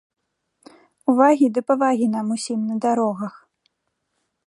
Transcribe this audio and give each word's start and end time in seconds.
Увагі 1.13 1.47
ды 1.57 1.63
павагі 1.69 2.07
нам 2.17 2.35
усім 2.39 2.59
на 2.71 2.75
дарогах! 2.87 3.33